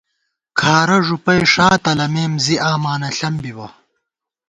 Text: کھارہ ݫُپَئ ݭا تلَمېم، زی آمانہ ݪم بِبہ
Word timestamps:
کھارہ 0.59 0.97
ݫُپَئ 1.05 1.41
ݭا 1.51 1.69
تلَمېم، 1.83 2.33
زی 2.43 2.55
آمانہ 2.71 3.09
ݪم 3.17 3.33
بِبہ 3.41 3.67